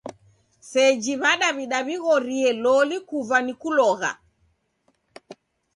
Seji 0.71 1.13
W'adaw'ida 1.21 1.79
w'ighorie 1.87 2.49
loli 2.63 2.97
kuva 3.09 3.37
ni 3.45 3.53
kulogha. 3.61 4.11